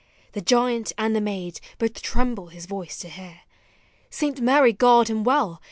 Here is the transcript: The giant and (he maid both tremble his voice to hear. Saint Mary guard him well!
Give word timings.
The 0.31 0.41
giant 0.41 0.91
and 0.97 1.13
(he 1.15 1.19
maid 1.19 1.59
both 1.77 2.01
tremble 2.01 2.47
his 2.47 2.65
voice 2.65 2.97
to 3.01 3.07
hear. 3.07 3.41
Saint 4.09 4.41
Mary 4.41 4.73
guard 4.73 5.09
him 5.09 5.23
well! 5.23 5.59